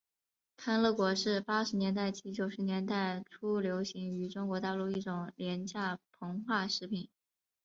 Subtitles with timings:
[0.57, 7.07] 康乐果是八十年代及九十年代初流行于中国大陆一种廉价膨化食品。